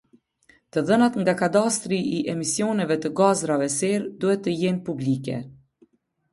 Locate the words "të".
0.77-0.81, 3.05-3.13, 4.51-4.59